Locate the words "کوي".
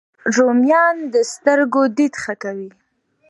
2.43-2.69